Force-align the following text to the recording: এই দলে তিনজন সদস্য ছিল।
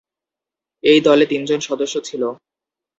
এই 0.83 0.99
দলে 1.01 1.25
তিনজন 1.25 1.59
সদস্য 1.59 1.95
ছিল। 2.03 2.23